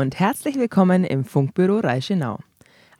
[0.00, 2.38] und herzlich willkommen im Funkbüro Reichenau.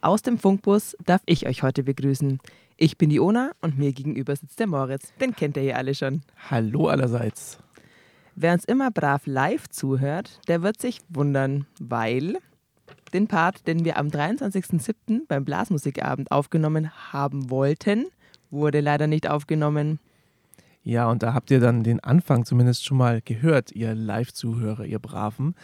[0.01, 2.37] Aus dem Funkbus darf ich euch heute begrüßen.
[2.77, 5.11] Ich bin die Ona und mir gegenüber sitzt der Moritz.
[5.19, 6.21] Den kennt ihr hier alle schon.
[6.51, 7.57] Hallo allerseits.
[8.35, 12.37] Wer uns immer brav live zuhört, der wird sich wundern, weil
[13.15, 15.21] den Part, den wir am 23.07.
[15.27, 18.05] beim Blasmusikabend aufgenommen haben wollten,
[18.51, 19.97] wurde leider nicht aufgenommen.
[20.83, 24.99] Ja, und da habt ihr dann den Anfang zumindest schon mal gehört, ihr Live-Zuhörer, ihr
[24.99, 25.55] Braven.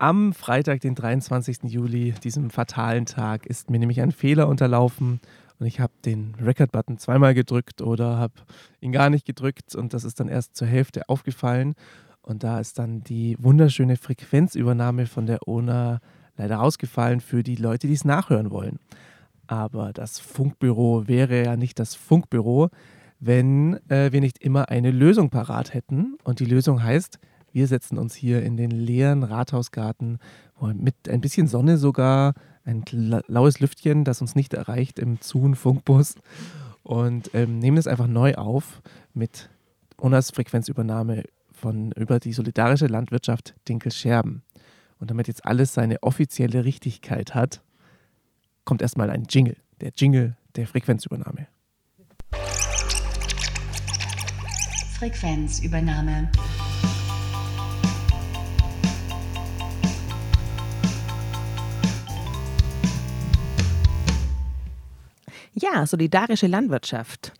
[0.00, 1.64] Am Freitag, den 23.
[1.64, 5.20] Juli, diesem fatalen Tag, ist mir nämlich ein Fehler unterlaufen
[5.58, 8.32] und ich habe den Record-Button zweimal gedrückt oder habe
[8.80, 11.74] ihn gar nicht gedrückt und das ist dann erst zur Hälfte aufgefallen
[12.22, 16.00] und da ist dann die wunderschöne Frequenzübernahme von der ONA
[16.38, 18.78] leider rausgefallen für die Leute, die es nachhören wollen.
[19.48, 22.70] Aber das Funkbüro wäre ja nicht das Funkbüro,
[23.18, 26.16] wenn äh, wir nicht immer eine Lösung parat hätten.
[26.24, 27.18] Und die Lösung heißt,
[27.52, 30.18] wir setzen uns hier in den leeren Rathausgarten
[30.74, 32.34] mit ein bisschen Sonne sogar,
[32.64, 36.16] ein la- laues Lüftchen, das uns nicht erreicht im Zoom-Funkbus
[36.82, 38.82] und ähm, nehmen es einfach neu auf
[39.14, 39.48] mit
[39.98, 44.42] Onas Frequenzübernahme von über die solidarische Landwirtschaft Dinkelscherben.
[44.98, 47.62] Und damit jetzt alles seine offizielle Richtigkeit hat,
[48.64, 51.46] kommt erstmal ein Jingle, der Jingle der Frequenzübernahme.
[54.98, 56.30] Frequenzübernahme.
[65.60, 67.32] Ja, solidarische Landwirtschaft.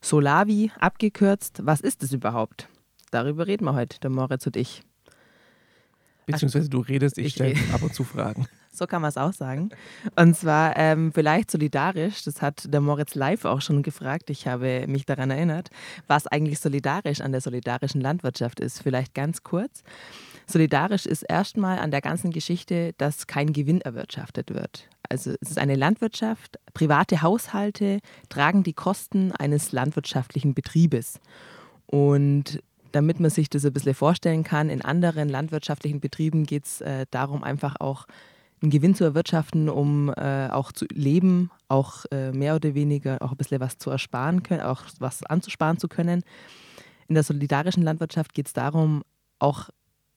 [0.00, 2.68] Solavi, abgekürzt, was ist es überhaupt?
[3.10, 4.82] Darüber reden wir heute, der Moritz und ich.
[6.26, 8.46] Beziehungsweise du redest, ich Ich stelle ab und zu Fragen.
[8.76, 9.70] So kann man es auch sagen.
[10.16, 14.86] Und zwar ähm, vielleicht solidarisch, das hat der Moritz live auch schon gefragt, ich habe
[14.88, 15.70] mich daran erinnert,
[16.08, 18.82] was eigentlich solidarisch an der solidarischen Landwirtschaft ist.
[18.82, 19.84] Vielleicht ganz kurz.
[20.46, 24.88] Solidarisch ist erstmal an der ganzen Geschichte, dass kein Gewinn erwirtschaftet wird.
[25.08, 31.20] Also es ist eine Landwirtschaft, private Haushalte tragen die Kosten eines landwirtschaftlichen Betriebes.
[31.86, 32.60] Und
[32.92, 37.06] damit man sich das ein bisschen vorstellen kann, in anderen landwirtschaftlichen Betrieben geht es äh,
[37.10, 38.06] darum, einfach auch
[38.62, 43.32] einen Gewinn zu erwirtschaften, um äh, auch zu leben, auch äh, mehr oder weniger auch
[43.32, 46.22] ein bisschen was zu ersparen können, auch was anzusparen zu können.
[47.08, 49.02] In der solidarischen Landwirtschaft geht es darum,
[49.38, 49.68] auch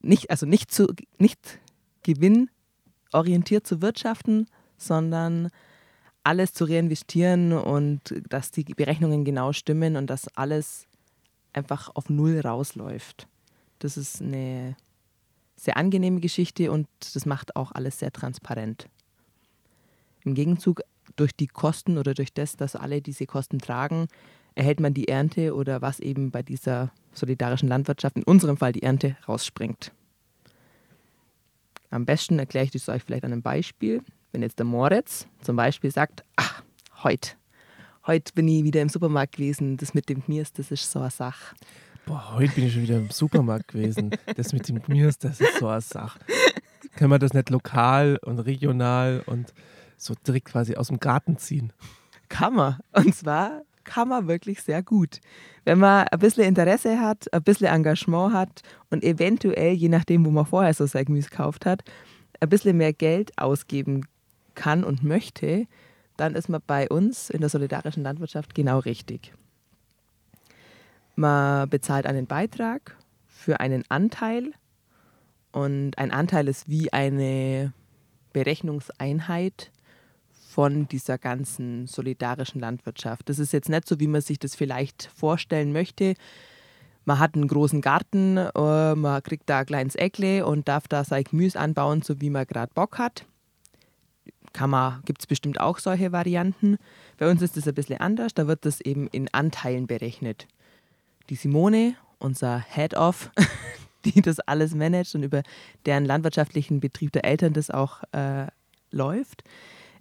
[0.02, 0.88] nicht, also nicht zu
[1.18, 1.60] nicht
[2.04, 4.48] gewinnorientiert zu wirtschaften,
[4.78, 5.50] sondern
[6.24, 10.88] alles zu reinvestieren und dass die Berechnungen genau stimmen und dass alles
[11.54, 13.28] einfach auf Null rausläuft.
[13.80, 14.76] Das ist eine
[15.56, 18.88] sehr angenehme Geschichte und das macht auch alles sehr transparent.
[20.24, 20.82] Im Gegenzug
[21.16, 24.08] durch die Kosten oder durch das, dass alle diese Kosten tragen,
[24.58, 28.84] erhält man die Ernte oder was eben bei dieser solidarischen Landwirtschaft, in unserem Fall die
[28.84, 29.92] Ernte, rausspringt.
[31.90, 34.02] Am besten erkläre ich das euch vielleicht an einem Beispiel.
[34.32, 36.64] Wenn jetzt der Moritz zum Beispiel sagt, ach,
[37.04, 37.32] heute,
[38.08, 41.12] heute bin ich wieder im Supermarkt gewesen, das mit dem Kniers, das ist so eine
[41.12, 41.56] Sache.
[42.08, 44.12] Boah, heute bin ich schon wieder im Supermarkt gewesen.
[44.38, 46.20] Das mit dem Gmirs, das ist so eine Sache.
[46.96, 49.54] Können wir das nicht lokal und regional und
[49.98, 51.74] so direkt quasi aus dem Garten ziehen?
[52.30, 52.78] Kann man.
[52.94, 55.20] Und zwar kann man wirklich sehr gut.
[55.64, 58.62] Wenn man ein bisschen Interesse hat, ein bisschen Engagement hat
[58.92, 61.84] und eventuell, je nachdem, wo man vorher so sein Gemüse gekauft hat,
[62.40, 64.06] ein bisschen mehr Geld ausgeben
[64.54, 65.66] kann und möchte,
[66.18, 69.34] dann ist man bei uns in der solidarischen Landwirtschaft genau richtig.
[71.16, 74.52] Man bezahlt einen Beitrag für einen Anteil
[75.52, 77.74] und ein Anteil ist wie eine
[78.34, 79.72] Berechnungseinheit
[80.58, 83.30] von dieser ganzen solidarischen Landwirtschaft.
[83.30, 86.16] Das ist jetzt nicht so, wie man sich das vielleicht vorstellen möchte.
[87.06, 91.04] Man hat einen großen Garten, äh, man kriegt da ein kleines Eckle und darf da
[91.04, 93.24] sein Gemüse anbauen, so wie man gerade Bock hat.
[95.06, 96.78] Gibt es bestimmt auch solche Varianten.
[97.20, 100.48] Bei uns ist das ein bisschen anders, da wird das eben in Anteilen berechnet.
[101.30, 103.30] Die Simone, unser Head-Off,
[104.06, 105.44] die das alles managt und über
[105.86, 108.48] deren landwirtschaftlichen Betrieb der Eltern das auch äh,
[108.90, 109.44] läuft,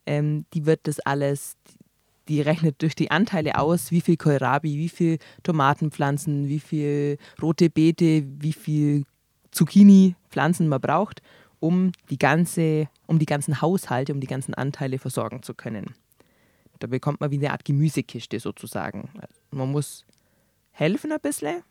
[0.07, 1.57] ähm, die wird das alles,
[2.29, 7.71] die rechnet durch die Anteile aus, wie viel Kohlrabi, wie viel Tomatenpflanzen, wie viel rote
[7.71, 9.05] Beete, wie viel
[9.51, 11.23] Zucchini-Pflanzen man braucht
[11.61, 15.95] um die, ganze, um die ganzen Haushalte, um die ganzen Anteile versorgen zu können.
[16.79, 19.09] Da bekommt man wie eine Art Gemüsekiste sozusagen.
[19.51, 20.05] Man muss
[20.73, 21.63] helfen ein bisschen,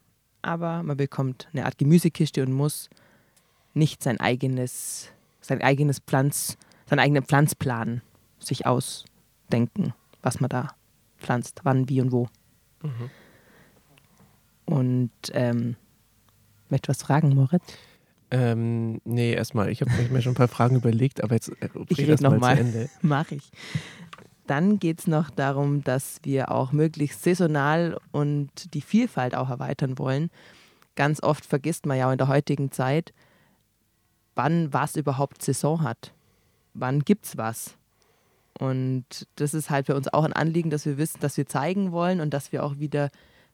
[0.41, 2.89] aber man bekommt eine Art Gemüsekiste und muss
[3.73, 5.11] nicht sein eigenes,
[5.41, 6.57] sein eigenes Pflanz,
[6.89, 8.01] seinen eigenen Pflanzplan
[8.45, 10.69] sich ausdenken, was man da
[11.17, 12.27] pflanzt, wann, wie und wo.
[12.83, 13.09] Mhm.
[14.65, 15.75] Und ähm,
[16.69, 17.63] möchte was fragen, Moritz?
[18.31, 21.97] Ähm, nee, erstmal, ich habe mir schon ein paar Fragen überlegt, aber jetzt äh, Ich
[21.97, 22.55] red red erst noch mal mal.
[22.55, 22.89] zu Ende.
[23.01, 23.51] Mache ich.
[24.47, 29.97] Dann geht es noch darum, dass wir auch möglichst saisonal und die Vielfalt auch erweitern
[29.97, 30.29] wollen.
[30.95, 33.13] Ganz oft vergisst man ja in der heutigen Zeit,
[34.35, 36.13] wann was überhaupt Saison hat.
[36.73, 37.75] Wann gibt's was?
[38.59, 41.91] Und das ist halt für uns auch ein Anliegen, dass wir wissen, dass wir zeigen
[41.91, 43.09] wollen und dass wir auch wieder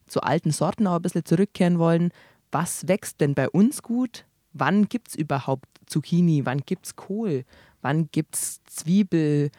[0.06, 2.12] zu alten Sorten auch ein bisschen zurückkehren wollen.
[2.52, 4.26] Was wächst denn bei uns gut?
[4.52, 6.44] Wann gibt es überhaupt Zucchini?
[6.44, 7.44] Wann gibt es Kohl?
[7.80, 9.50] Wann gibt es Zwiebel?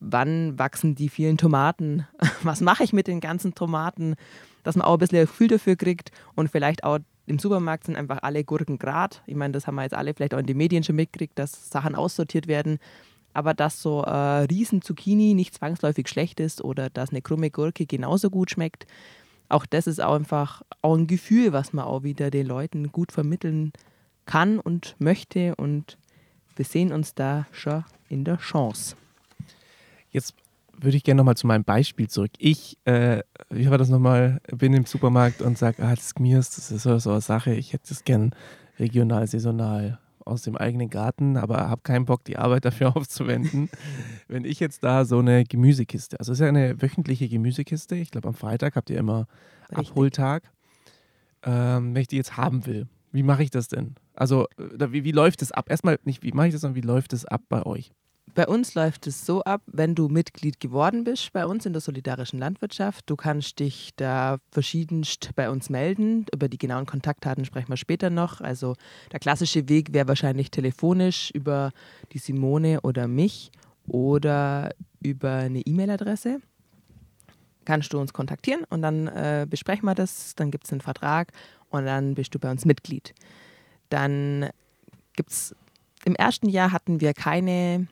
[0.00, 2.06] Wann wachsen die vielen Tomaten?
[2.42, 4.16] Was mache ich mit den ganzen Tomaten?
[4.62, 8.18] Dass man auch ein bisschen Gefühl dafür kriegt und vielleicht auch im Supermarkt sind einfach
[8.22, 9.22] alle Gurken grad.
[9.26, 11.70] Ich meine, das haben wir jetzt alle vielleicht auch in den Medien schon mitgekriegt, dass
[11.70, 12.78] Sachen aussortiert werden.
[13.32, 17.86] Aber dass so äh, riesen Zucchini nicht zwangsläufig schlecht ist oder dass eine krumme Gurke
[17.86, 18.86] genauso gut schmeckt,
[19.48, 23.12] auch das ist auch einfach auch ein Gefühl, was man auch wieder den Leuten gut
[23.12, 23.72] vermitteln
[24.24, 25.54] kann und möchte.
[25.56, 25.98] Und
[26.56, 28.96] wir sehen uns da schon in der Chance.
[30.10, 30.34] Jetzt
[30.78, 32.30] würde ich gerne nochmal zu meinem Beispiel zurück.
[32.38, 36.70] Ich, äh, wie war das nochmal, bin im Supermarkt und sage, ah, das Gmirs, das
[36.70, 38.34] ist so, so eine Sache, ich hätte es gern
[38.78, 43.70] regional, saisonal aus dem eigenen Garten, aber habe keinen Bock, die Arbeit dafür aufzuwenden.
[44.28, 48.10] Wenn ich jetzt da so eine Gemüsekiste, also es ist ja eine wöchentliche Gemüsekiste, ich
[48.10, 49.26] glaube am Freitag habt ihr immer
[49.70, 49.90] Richtig.
[49.90, 50.50] Abholtag,
[51.44, 53.94] ähm, wenn ich die jetzt haben will, wie mache ich das denn?
[54.14, 55.70] Also äh, wie, wie läuft es ab?
[55.70, 57.92] Erstmal nicht, wie mache ich das, sondern wie läuft es ab bei euch?
[58.34, 61.80] Bei uns läuft es so ab, wenn du Mitglied geworden bist bei uns in der
[61.80, 66.26] solidarischen Landwirtschaft, du kannst dich da verschiedenst bei uns melden.
[66.32, 68.40] Über die genauen Kontaktdaten sprechen wir später noch.
[68.40, 68.76] Also
[69.10, 71.72] der klassische Weg wäre wahrscheinlich telefonisch über
[72.12, 73.50] die Simone oder mich
[73.86, 74.70] oder
[75.02, 76.40] über eine E-Mail-Adresse.
[77.64, 81.32] Kannst du uns kontaktieren und dann äh, besprechen wir das, dann gibt es einen Vertrag
[81.70, 83.12] und dann bist du bei uns Mitglied.
[83.88, 84.50] Dann
[85.14, 85.54] gibt es,
[86.04, 87.88] im ersten Jahr hatten wir keine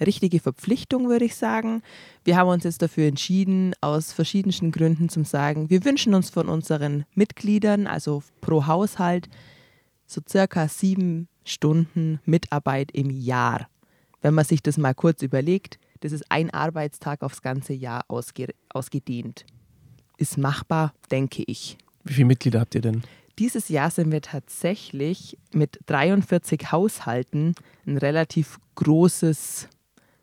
[0.00, 1.82] richtige Verpflichtung, würde ich sagen.
[2.24, 6.48] Wir haben uns jetzt dafür entschieden, aus verschiedensten Gründen zum sagen, wir wünschen uns von
[6.48, 9.28] unseren Mitgliedern, also pro Haushalt,
[10.06, 13.68] so circa sieben Stunden Mitarbeit im Jahr.
[14.20, 18.48] Wenn man sich das mal kurz überlegt, das ist ein Arbeitstag aufs ganze Jahr ausge
[18.68, 19.44] ausgedehnt.
[20.16, 21.78] Ist machbar, denke ich.
[22.04, 23.02] Wie viele Mitglieder habt ihr denn?
[23.38, 27.54] Dieses Jahr sind wir tatsächlich mit 43 Haushalten
[27.86, 29.68] ein relativ großes,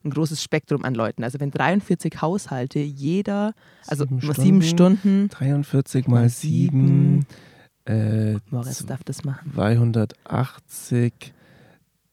[0.05, 1.24] ein großes Spektrum an Leuten.
[1.24, 3.53] Also wenn 43 Haushalte jeder,
[3.88, 7.25] also Sieben sieben, sieben Stunden, 43 mal 7,
[7.85, 9.51] äh, Moritz darf das machen.
[9.53, 11.33] 280,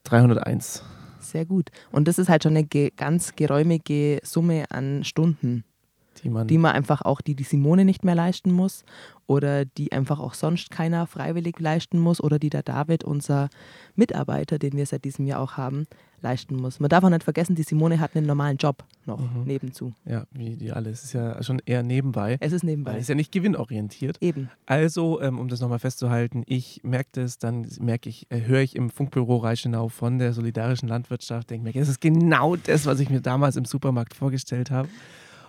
[0.04, 0.82] 301.
[1.20, 1.70] Sehr gut.
[1.90, 5.64] Und das ist halt schon eine ge ganz geräumige Summe an Stunden,
[6.22, 8.84] Die man, die man einfach auch, die die Simone nicht mehr leisten muss
[9.26, 13.48] oder die einfach auch sonst keiner freiwillig leisten muss oder die der David, unser
[13.94, 15.86] Mitarbeiter, den wir seit diesem Jahr auch haben,
[16.22, 16.80] leisten muss.
[16.80, 19.44] Man darf auch nicht vergessen, die Simone hat einen normalen Job noch Mhm.
[19.44, 19.92] nebenzu.
[20.04, 20.90] ja, wie die alle.
[20.90, 22.36] Es ist ja schon eher nebenbei.
[22.40, 22.94] Es ist nebenbei.
[22.94, 24.16] es ist ja nicht gewinnorientiert.
[24.20, 24.48] Eben.
[24.66, 28.76] Also, ähm, um das nochmal festzuhalten, ich merke das, dann merke ich, äh, höre ich
[28.76, 33.10] im Funkbüro Reichenau von der solidarischen Landwirtschaft, denke mir, das ist genau das, was ich
[33.10, 34.88] mir damals im Supermarkt vorgestellt habe.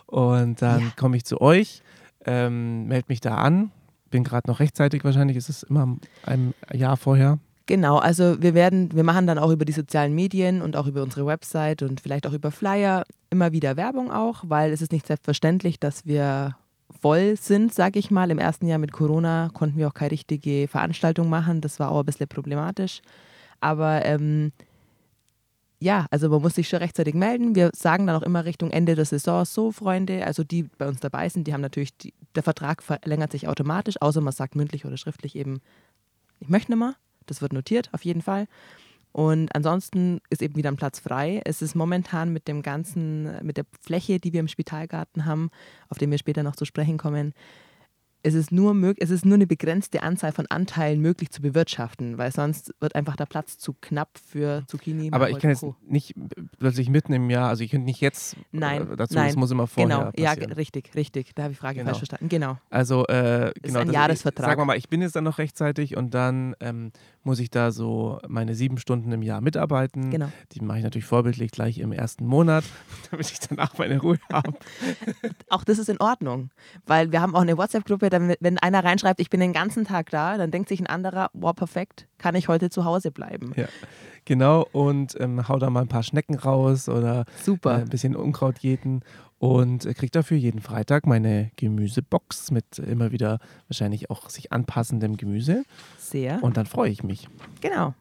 [0.07, 0.91] Und dann Ja.
[0.95, 1.81] komme ich zu euch,
[2.25, 3.71] ähm, melde mich da an,
[4.09, 7.39] bin gerade noch rechtzeitig wahrscheinlich, ist es immer ein Jahr vorher.
[7.65, 11.01] Genau, also wir werden, wir machen dann auch über die sozialen Medien und auch über
[11.01, 15.07] unsere Website und vielleicht auch über Flyer immer wieder Werbung auch, weil es ist nicht
[15.07, 16.57] selbstverständlich, dass wir
[17.01, 18.31] voll sind, sage ich mal.
[18.31, 21.61] Im ersten Jahr mit Corona konnten wir auch keine richtige Veranstaltung machen.
[21.61, 23.01] Das war auch ein bisschen problematisch.
[23.61, 24.51] Aber ähm,
[25.79, 27.55] ja, also man muss sich schon rechtzeitig melden.
[27.55, 30.99] Wir sagen dann auch immer Richtung Ende der Saison so, Freunde, also die bei uns
[30.99, 34.85] dabei sind, die haben natürlich, die, der Vertrag verlängert sich automatisch, außer man sagt mündlich
[34.85, 35.61] oder schriftlich eben,
[36.39, 36.95] ich möchte nicht mehr.
[37.25, 38.47] Das wird notiert, auf jeden Fall.
[39.11, 41.41] Und ansonsten ist eben wieder ein Platz frei.
[41.45, 45.51] Es ist momentan mit dem ganzen, mit der Fläche, die wir im Spitalgarten haben,
[45.89, 47.33] auf den wir später noch zu sprechen kommen,
[48.25, 52.31] es ist nur es ist nur eine begrenzte Anzahl von Anteilen möglich zu bewirtschaften, weil
[52.31, 55.09] sonst wird einfach der Platz zu knapp für Zucchini.
[55.11, 56.15] Aber ich kann jetzt nicht
[56.57, 59.51] plötzlich mitten im Jahr, also ich könnte nicht jetzt Nein, äh, dazu, nein, das muss
[59.51, 60.47] immer vorher Genau, ja, passieren.
[60.51, 61.35] ge- richtig, richtig.
[61.35, 61.87] Da habe ich die Frage Genau.
[61.89, 62.29] falsch verstanden.
[62.29, 62.57] Genau.
[62.69, 63.79] Also, äh, genau.
[63.81, 64.45] ein das- Jahresvertrag.
[64.51, 67.71] Sagen wir mal, ich bin jetzt dann noch rechtzeitig und dann ähm, muss ich da
[67.71, 70.09] so meine sieben Stunden im Jahr mitarbeiten.
[70.09, 70.27] Genau.
[70.51, 72.63] Die mache ich natürlich vorbildlich gleich im ersten Monat,
[73.11, 74.53] damit ich danach meine Ruhe habe.
[75.49, 76.51] Auch das ist in Ordnung,
[76.85, 80.37] weil wir haben auch eine WhatsApp-Gruppe, wenn einer reinschreibt, ich bin den ganzen Tag da,
[80.37, 83.53] dann denkt sich ein anderer, wow, perfekt, kann ich heute zu Hause bleiben.
[83.55, 83.67] Ja,
[84.25, 84.67] genau.
[84.71, 87.79] Und ähm, hau da mal ein paar Schnecken raus oder Super.
[87.79, 89.01] äh, ein bisschen Unkraut jäten
[89.43, 95.65] und kriege dafür jeden Freitag meine Gemüsebox mit immer wieder wahrscheinlich auch sich anpassendem Gemüse.
[95.97, 96.41] Sehr.
[96.41, 97.27] Und dann freue ich mich.
[97.59, 97.93] Genau.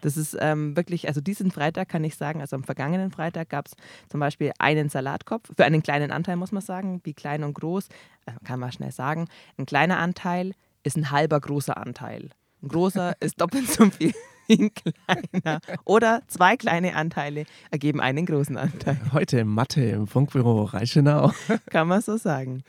[0.00, 3.68] Das ist ähm, wirklich, also diesen Freitag kann ich sagen, also am vergangenen Freitag gab
[3.68, 3.76] es
[4.08, 7.86] zum Beispiel einen Salatkopf, für einen kleinen Anteil muss man sagen, wie klein und groß,
[8.26, 9.28] äh, kann man schnell sagen.
[9.58, 12.30] Ein kleiner Anteil ist ein halber großer Anteil.
[12.60, 14.12] Ein großer ist doppelt so viel
[14.48, 15.60] ein kleiner.
[15.84, 18.98] Oder zwei kleine Anteile ergeben einen großen Anteil.
[19.12, 21.32] Heute Mathe im Funkbüro Reichenau.
[21.70, 22.62] Kann man so sagen.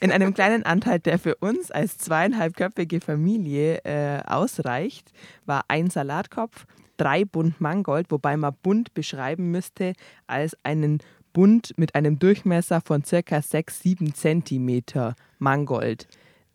[0.00, 5.12] In einem kleinen Anteil, der für uns als zweieinhalbköpfige Familie äh, ausreicht,
[5.46, 9.94] war ein Salatkopf, drei Bund Mangold, wobei man Bund beschreiben müsste
[10.26, 10.98] als einen
[11.32, 16.08] Bund mit einem Durchmesser von circa 6, 7 Zentimeter Mangold.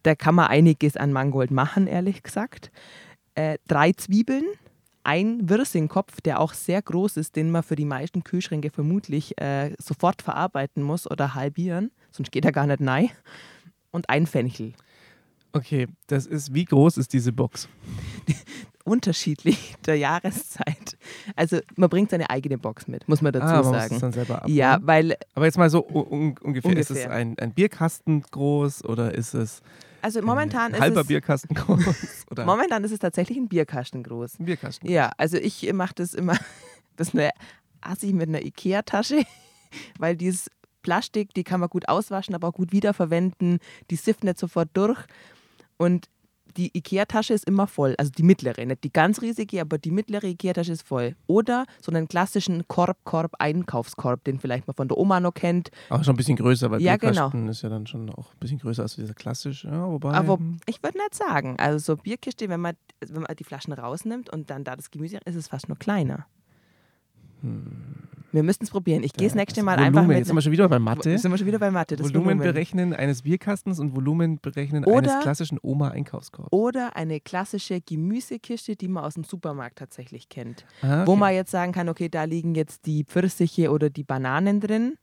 [0.03, 2.71] Da kann man einiges an Mangold machen, ehrlich gesagt.
[3.35, 4.45] Äh, drei Zwiebeln,
[5.03, 9.73] ein Wirsingkopf, der auch sehr groß ist, den man für die meisten Kühlschränke vermutlich äh,
[9.77, 13.09] sofort verarbeiten muss oder halbieren, sonst geht er gar nicht rein.
[13.91, 14.73] Und ein Fenchel.
[15.51, 17.69] Okay, das ist, wie groß ist diese Box?
[18.85, 20.97] Unterschiedlich der Jahreszeit.
[21.35, 23.95] Also man bringt seine eigene Box mit, muss man dazu ah, man muss sagen.
[23.95, 24.43] es dann selber.
[24.47, 27.11] Ja, weil, Aber jetzt mal so un ungefähr, ist es Ungefähr.
[27.11, 29.61] ein, ein Bierkasten groß oder ist es
[30.03, 32.25] also momentan ein ist halber es, Bierkasten groß?
[32.31, 34.39] Oder momentan ist es tatsächlich ein Bierkasten groß.
[34.39, 34.89] ein Bierkasten?
[34.89, 36.37] Ja, also ich mache das immer,
[36.97, 37.29] das ist eine
[37.79, 39.23] Assi mit einer Ikea-Tasche,
[39.99, 43.59] weil dieses Plastik, die kann man gut auswaschen, aber auch gut wiederverwenden.
[43.89, 44.99] Die sifft nicht sofort durch.
[45.77, 46.09] Und
[46.57, 47.95] die Ikea-Tasche ist immer voll.
[47.97, 51.15] Also die mittlere, nicht die ganz riesige, aber die mittlere Ikea-Tasche ist voll.
[51.27, 55.71] Oder so einen klassischen Korb-Korb-Einkaufskorb, den vielleicht man von der Oma noch kennt.
[55.89, 58.59] Auch schon ein bisschen größer, weil Ja, Bierkasten ist ja dann schon auch ein bisschen
[58.59, 59.63] größer als dieser klassisch.
[59.63, 61.55] Ja, wobei, Aber ich würde nicht sagen.
[61.59, 65.19] Also so Bierkiste, wenn man, wenn man die Flaschen rausnimmt und dann da das Gemüse,
[65.25, 66.25] ist es fast nur kleiner.
[68.33, 69.03] Wir müssten es probieren.
[69.03, 70.17] Ich gehe das ja, nächste das Mal Volumen, einfach mit.
[70.17, 71.17] Jetzt sind wir schon wieder bei Mathe.
[71.17, 71.95] Sind wir schon wieder bei Mathe.
[71.95, 72.43] Das Volumen Volumen.
[72.43, 76.51] berechnen eines Bierkastens und Volumen berechnen Oder- eines klassischen Oma-Einkaufskorbs.
[76.51, 80.65] Oder eine klassische Gemüsekiste, die man aus dem Supermarkt tatsächlich kennt.
[80.81, 81.19] Ah, Wo okay.
[81.19, 84.95] man jetzt sagen kann, okay, da liegen jetzt die Pfirsiche oder die Bananen drin.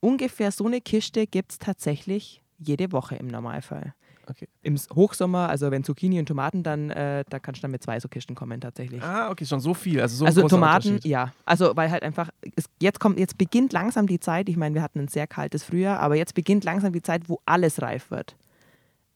[0.00, 3.94] Ungefähr so eine Kiste gibt es tatsächlich jede Woche im Normalfall.
[4.28, 4.48] Okay.
[4.62, 8.00] Im Hochsommer, also wenn Zucchini und Tomaten, dann äh, da kannst du dann mit zwei
[8.00, 9.02] so Kisten kommen tatsächlich.
[9.02, 10.00] Ah, okay, schon so viel.
[10.00, 11.32] Also so also Tomaten, ja.
[11.44, 14.82] Also weil halt einfach, es, jetzt kommt, jetzt beginnt langsam die Zeit, ich meine, wir
[14.82, 18.36] hatten ein sehr kaltes Frühjahr, aber jetzt beginnt langsam die Zeit, wo alles reif wird.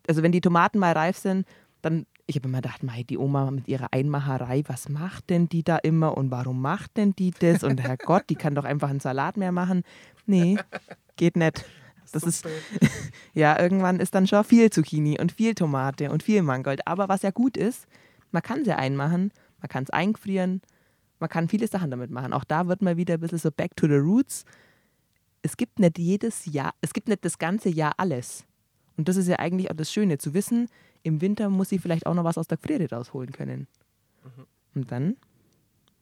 [0.06, 1.46] Also wenn die Tomaten mal reif sind,
[1.82, 5.62] dann, ich habe immer gedacht, mei, die Oma mit ihrer Einmacherei, was macht denn die
[5.62, 7.62] da immer und warum macht denn die das?
[7.62, 9.82] Und Herrgott, die kann doch einfach einen Salat mehr machen.
[10.26, 10.58] Nee,
[11.16, 11.64] geht nicht.
[12.12, 12.46] Das ist,
[13.34, 16.86] ja, irgendwann ist dann schon viel Zucchini und viel Tomate und viel Mangold.
[16.86, 17.86] Aber was ja gut ist,
[18.30, 20.62] man kann sie einmachen, man kann es einfrieren,
[21.18, 22.32] man kann viele Sachen damit machen.
[22.32, 24.44] Auch da wird mal wieder ein bisschen so back to the roots.
[25.42, 28.44] Es gibt nicht jedes Jahr, es gibt nicht das ganze Jahr alles.
[28.96, 30.68] Und das ist ja eigentlich auch das Schöne, zu wissen,
[31.02, 33.68] im Winter muss ich vielleicht auch noch was aus der Friere rausholen können.
[34.74, 35.16] Und dann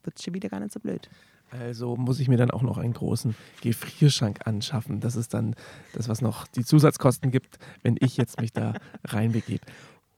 [0.02, 1.08] wird es schon wieder gar nicht so blöd.
[1.50, 5.00] Also muss ich mir dann auch noch einen großen Gefrierschrank anschaffen.
[5.00, 5.54] Das ist dann
[5.94, 8.74] das, was noch die Zusatzkosten gibt, wenn ich jetzt mich da
[9.04, 9.64] reinbegebe.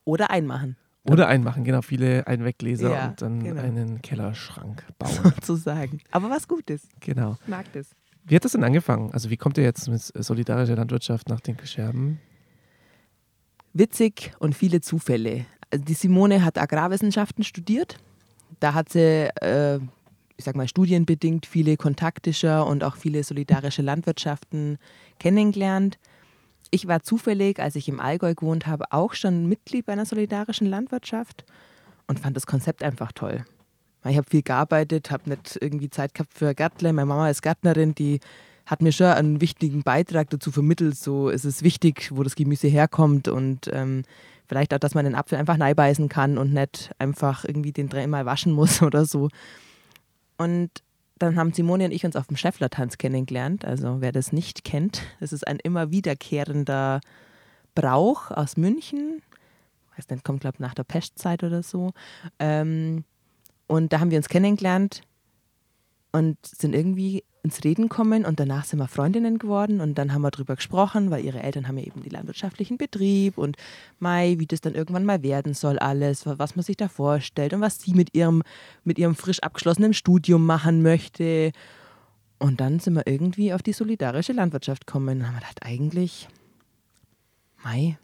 [0.04, 0.76] Oder einmachen,
[1.08, 3.60] Oder einmachen, genau, viele Einweggläser Ja, und dann genau.
[3.62, 5.10] einen Kellerschrank bauen.
[5.36, 6.00] sozusagen.
[6.10, 6.88] Aber was Gutes.
[7.00, 7.36] genau.
[7.42, 7.88] Ich mag das.
[8.24, 9.12] Wie hat das denn angefangen?
[9.12, 12.20] Also wie kommt ihr jetzt mit solidarischer Landwirtschaft nach den Gescherben?
[13.74, 15.46] witzig und viele Zufälle.
[15.70, 17.98] Also die Simone hat Agrarwissenschaften studiert.
[18.60, 19.78] Da hat sie, äh,
[20.38, 24.78] ich sag mal, studienbedingt viele kontaktischer und auch viele solidarische Landwirtschaften
[25.18, 25.98] kennengelernt.
[26.70, 30.68] Ich war zufällig, als ich im Allgäu gewohnt habe, auch schon Mitglied bei einer solidarischen
[30.68, 31.44] Landwirtschaft
[32.06, 33.44] und fand das Konzept einfach toll.
[34.04, 36.92] Ich habe viel gearbeitet, habe nicht irgendwie Zeit gehabt für Gärtler.
[36.92, 38.20] Meine Mama ist Gärtnerin, die
[38.64, 40.96] hat mir schon einen wichtigen Beitrag dazu vermittelt.
[40.96, 44.04] So ist es wichtig, wo das Gemüse herkommt und ähm,
[44.46, 48.24] vielleicht auch, dass man den Apfel einfach neibeißen kann und nicht einfach irgendwie den dreimal
[48.24, 49.30] waschen muss oder so.
[50.38, 50.70] Und
[51.18, 53.64] dann haben Simone und ich uns auf dem Schäfflertanz kennengelernt.
[53.64, 57.00] Also wer das nicht kennt, das ist ein immer wiederkehrender
[57.74, 59.22] Brauch aus München.
[59.96, 61.92] Weiß nicht, kommt glaube ich nach der Pestzeit oder so.
[62.38, 63.04] Ähm,
[63.66, 65.02] und da haben wir uns kennengelernt.
[66.12, 70.22] Und sind irgendwie ins Reden kommen und danach sind wir Freundinnen geworden und dann haben
[70.22, 73.56] wir darüber gesprochen, weil ihre Eltern haben ja eben den landwirtschaftlichen Betrieb und
[73.98, 77.60] Mai, wie das dann irgendwann mal werden soll alles, was man sich da vorstellt und
[77.60, 78.42] was sie mit ihrem,
[78.84, 81.52] mit ihrem frisch abgeschlossenen Studium machen möchte.
[82.38, 86.28] Und dann sind wir irgendwie auf die solidarische Landwirtschaft gekommen und haben gedacht, eigentlich,
[87.64, 87.98] Mai,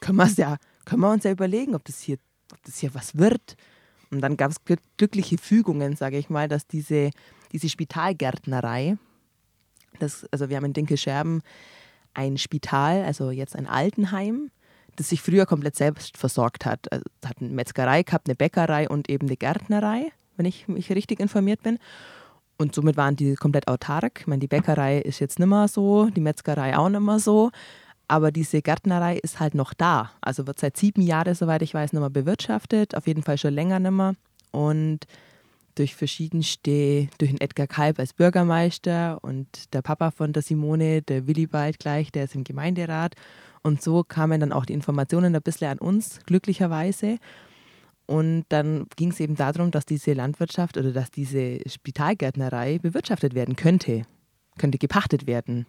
[0.00, 2.18] können, ja, können wir uns ja überlegen, ob das hier,
[2.52, 3.56] ob das hier was wird.
[4.10, 4.56] Und dann gab es
[4.96, 7.10] glückliche Fügungen, sage ich mal, dass diese,
[7.52, 8.96] diese Spitalgärtnerei,
[9.98, 11.42] das, also wir haben in Dinkelscherben
[12.14, 14.50] ein Spital, also jetzt ein Altenheim,
[14.96, 16.90] das sich früher komplett selbst versorgt hat.
[16.92, 21.20] Also hat eine Metzgerei gehabt, eine Bäckerei und eben eine Gärtnerei, wenn ich mich richtig
[21.20, 21.78] informiert bin.
[22.58, 24.20] Und somit waren die komplett autark.
[24.20, 27.50] Ich meine, die Bäckerei ist jetzt nicht mehr so, die Metzgerei auch nicht mehr so.
[28.10, 30.10] Aber diese Gärtnerei ist halt noch da.
[30.20, 32.96] Also wird seit sieben Jahren, soweit ich weiß, mehr bewirtschaftet.
[32.96, 34.14] Auf jeden Fall schon länger nicht mehr.
[34.50, 35.06] Und
[35.76, 41.28] durch verschiedenste, durch den Edgar Kalb als Bürgermeister und der Papa von der Simone, der
[41.28, 43.14] Willi bald gleich, der ist im Gemeinderat.
[43.62, 47.18] Und so kamen dann auch die Informationen ein bisschen an uns, glücklicherweise.
[48.06, 53.54] Und dann ging es eben darum, dass diese Landwirtschaft oder dass diese Spitalgärtnerei bewirtschaftet werden
[53.54, 54.02] könnte,
[54.58, 55.66] könnte gepachtet werden.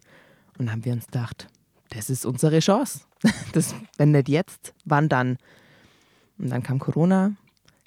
[0.57, 1.47] Und dann haben wir uns gedacht,
[1.91, 3.01] das ist unsere Chance.
[3.53, 5.37] Das, wenn nicht jetzt, wann dann?
[6.39, 7.33] Und dann kam Corona,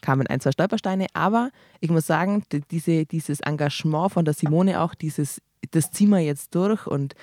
[0.01, 4.95] kamen ein, zwei Stolpersteine, aber ich muss sagen, diese, dieses Engagement von der Simone auch,
[4.95, 5.41] dieses,
[5.73, 7.15] das ziehen wir jetzt durch und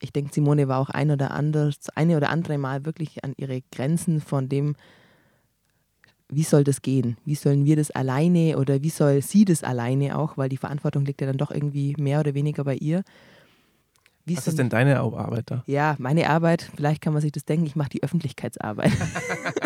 [0.00, 3.62] ich denke, Simone war auch ein oder anderes, eine oder andere Mal wirklich an ihre
[3.70, 4.74] Grenzen von dem,
[6.28, 7.18] wie soll das gehen?
[7.24, 11.04] Wie sollen wir das alleine oder wie soll sie das alleine auch, weil die Verantwortung
[11.04, 13.02] liegt ja dann doch irgendwie mehr oder weniger bei ihr.
[14.24, 15.64] Wie Was ist denn deine Arbeit da?
[15.66, 18.92] Ja, meine Arbeit, vielleicht kann man sich das denken, ich mache die Öffentlichkeitsarbeit.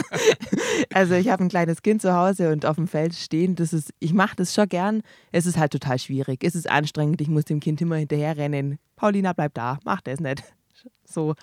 [0.95, 3.93] also ich habe ein kleines Kind zu Hause und auf dem Feld stehen, das ist,
[3.99, 5.03] ich mache das schon gern.
[5.31, 8.79] Es ist halt total schwierig, es ist anstrengend, ich muss dem Kind immer hinterherrennen.
[8.97, 10.43] Paulina, bleib da, mach das nicht.
[11.05, 11.35] So.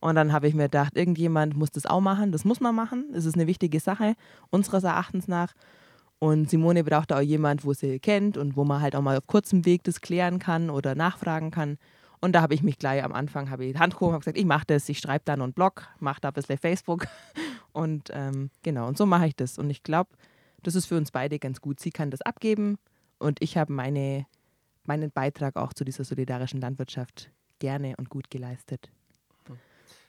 [0.00, 3.10] Und dann habe ich mir gedacht, irgendjemand muss das auch machen, das muss man machen,
[3.12, 4.14] es ist eine wichtige Sache,
[4.48, 5.52] unseres Erachtens nach.
[6.18, 9.26] Und Simone braucht auch jemand, wo sie kennt und wo man halt auch mal auf
[9.26, 11.78] kurzem Weg das klären kann oder nachfragen kann.
[12.20, 14.44] Und da habe ich mich gleich am Anfang habe ich Hand gehoben, habe gesagt, ich
[14.44, 17.06] mache das, ich schreibe da noch einen Blog, mache da ein bisschen Facebook.
[17.72, 19.56] Und ähm, genau, und so mache ich das.
[19.56, 20.10] Und ich glaube,
[20.64, 21.78] das ist für uns beide ganz gut.
[21.78, 22.78] Sie kann das abgeben
[23.20, 24.26] und ich habe meine,
[24.82, 27.30] meinen Beitrag auch zu dieser solidarischen Landwirtschaft
[27.60, 28.90] gerne und gut geleistet.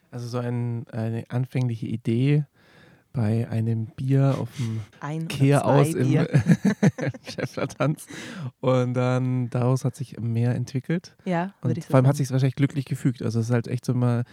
[0.10, 2.46] Also so ein, eine anfängliche Idee
[3.14, 6.12] bei einem Bier auf dem ein Kehraus im
[7.30, 8.08] Schäfflertanz.
[8.60, 11.16] Und dann daraus hat sich mehr entwickelt.
[11.26, 13.22] Ja, und ich Vor allem hat sich wahrscheinlich glücklich gefügt.
[13.22, 14.24] Also es ist halt echt so mal,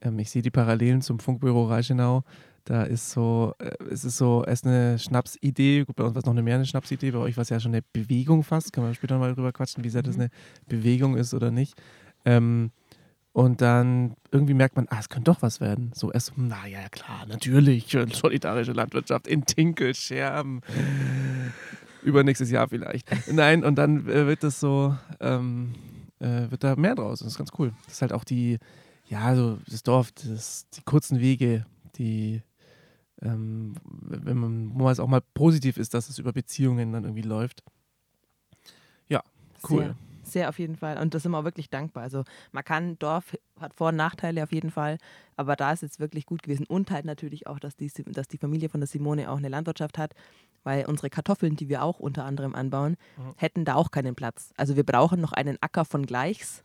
[0.00, 2.22] ähm, ich sehe die Parallelen zum Funkbüro Reichenau.
[2.64, 6.34] Da ist so, äh, es ist so erst eine Schnapsidee, bei uns war es noch
[6.34, 8.94] eine mehr eine Schnapsidee, bei euch war es ja schon eine Bewegung fast, kann man
[8.94, 10.22] später mal drüber quatschen, wie sehr das mhm.
[10.22, 10.30] eine
[10.68, 11.80] Bewegung ist oder nicht.
[12.24, 12.70] Ähm,
[13.32, 15.92] und dann irgendwie merkt man, ah, es könnte doch was werden.
[15.94, 20.62] So erst, naja, klar, natürlich, solidarische Landwirtschaft in Tinkelscherben.
[22.02, 23.08] Übernächstes Jahr vielleicht.
[23.30, 25.74] Nein, und dann äh, wird das so, ähm,
[26.20, 27.20] äh, wird da mehr draus.
[27.20, 27.72] Das ist ganz cool.
[27.84, 28.58] Das ist halt auch die,
[29.06, 32.42] ja, so das Dorf, das, die kurzen Wege, die,
[33.20, 37.04] ähm, wenn man, wo man es auch mal positiv ist, dass es über Beziehungen dann
[37.04, 37.62] irgendwie läuft.
[39.08, 39.22] Ja,
[39.68, 39.82] cool.
[39.82, 40.98] Sehr sehr auf jeden Fall.
[40.98, 42.02] Und da sind wir auch wirklich dankbar.
[42.04, 44.98] Also man kann, Dorf hat Vor- und Nachteile auf jeden Fall,
[45.36, 46.66] aber da ist jetzt wirklich gut gewesen.
[46.66, 49.98] Und halt natürlich auch, dass die, dass die Familie von der Simone auch eine Landwirtschaft
[49.98, 50.14] hat,
[50.64, 53.34] weil unsere Kartoffeln, die wir auch unter anderem anbauen, mhm.
[53.36, 54.52] hätten da auch keinen Platz.
[54.56, 56.64] Also wir brauchen noch einen Acker von Gleichs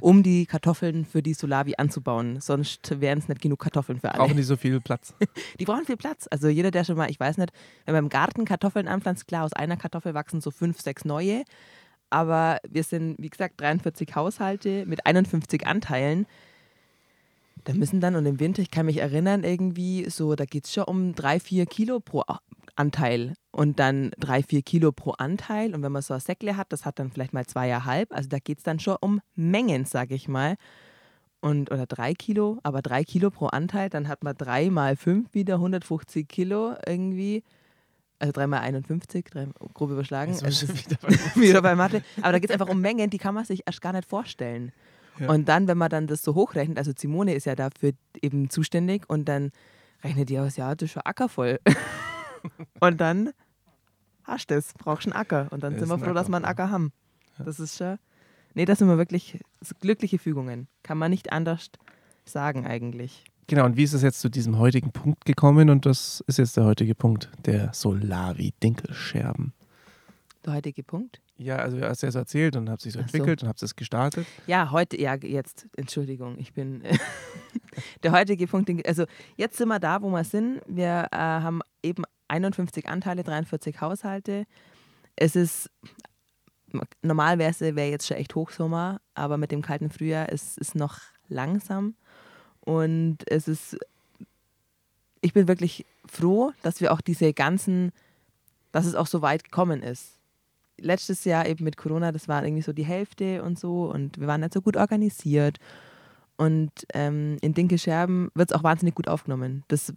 [0.00, 2.40] um die Kartoffeln für die Solavi anzubauen.
[2.40, 4.18] Sonst wären es nicht genug Kartoffeln für alle.
[4.18, 5.14] Brauchen die so viel Platz?
[5.60, 6.28] die brauchen viel Platz.
[6.30, 7.52] Also jeder, der schon mal, ich weiß nicht,
[7.84, 11.44] wenn man im Garten Kartoffeln anpflanzt, klar, aus einer Kartoffel wachsen so fünf, sechs neue.
[12.12, 16.26] Aber wir sind, wie gesagt, 43 Haushalte mit 51 Anteilen.
[17.64, 20.74] Da müssen dann, und im Winter, ich kann mich erinnern, irgendwie so, da geht es
[20.74, 22.22] schon um drei, vier Kilo pro
[22.76, 23.32] Anteil.
[23.50, 25.74] Und dann drei, vier Kilo pro Anteil.
[25.74, 28.12] Und wenn man so ein Säckle hat, das hat dann vielleicht mal zweieinhalb.
[28.12, 30.56] Also da geht es dann schon um Mengen, sage ich mal.
[31.40, 35.32] Und, oder drei Kilo, aber drei Kilo pro Anteil, dann hat man drei mal fünf
[35.32, 37.42] wieder 150 Kilo irgendwie
[38.22, 40.32] also dreimal 51, drei, grob überschlagen.
[40.44, 41.08] Also wieder, bei
[41.40, 42.02] wieder bei Mathe.
[42.18, 44.70] Aber da geht es einfach um Mengen, die kann man sich erst gar nicht vorstellen.
[45.18, 45.28] Ja.
[45.28, 49.10] Und dann, wenn man dann das so hochrechnet, also Simone ist ja dafür eben zuständig
[49.10, 49.50] und dann
[50.04, 51.58] rechnet die aus, ja, das ist schon Acker voll.
[52.80, 53.30] und dann
[54.22, 55.48] hast du es, brauchst einen Acker.
[55.50, 56.92] Und dann das sind wir froh, Acker, dass wir einen Acker haben.
[57.38, 57.44] Ja.
[57.44, 57.98] Das ist schon.
[58.54, 59.40] Nee, das sind wir wirklich
[59.80, 60.68] glückliche Fügungen.
[60.84, 61.70] Kann man nicht anders
[62.24, 63.24] sagen eigentlich.
[63.46, 65.68] Genau, und wie ist es jetzt zu diesem heutigen Punkt gekommen?
[65.68, 69.52] Und das ist jetzt der heutige Punkt, der Solavi-Dinkelscherben.
[70.44, 71.20] Der heutige Punkt?
[71.36, 73.16] Ja, also du hast ja so erzählt und habt sich so Ach so.
[73.16, 74.26] entwickelt und habt es gestartet.
[74.46, 76.82] Ja, heute, ja, jetzt, Entschuldigung, ich bin.
[78.02, 79.04] der heutige Punkt, also
[79.36, 80.60] jetzt sind wir da, wo wir sind.
[80.66, 84.44] Wir äh, haben eben 51 Anteile, 43 Haushalte.
[85.16, 85.70] Es ist,
[87.02, 91.96] normal wäre jetzt schon echt Hochsommer, aber mit dem kalten Frühjahr ist es noch langsam.
[92.64, 93.76] Und es ist,
[95.20, 97.92] ich bin wirklich froh, dass wir auch diese ganzen,
[98.72, 100.18] dass es auch so weit gekommen ist
[100.82, 104.26] letztes Jahr eben mit Corona, das war irgendwie so die Hälfte und so und wir
[104.26, 105.58] waren nicht so gut organisiert.
[106.36, 109.64] Und ähm, in Dinkelscherben wird es auch wahnsinnig gut aufgenommen.
[109.68, 109.92] Das,